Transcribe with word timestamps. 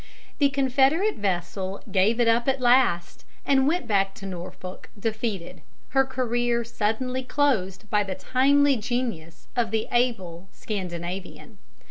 The 0.39 0.49
Confederate 0.49 1.17
vessel 1.17 1.83
gave 1.91 2.19
it 2.19 2.27
up 2.27 2.47
at 2.47 2.59
last, 2.59 3.23
and 3.45 3.67
went 3.67 3.87
back 3.87 4.15
to 4.15 4.25
Norfolk 4.25 4.89
defeated, 4.99 5.61
her 5.89 6.05
career 6.05 6.63
suddenly 6.63 7.21
closed 7.21 7.87
by 7.91 8.01
the 8.03 8.15
timely 8.15 8.77
genius 8.77 9.47
of 9.55 9.69
the 9.69 9.87
able 9.91 10.47
Scandinavian. 10.51 11.59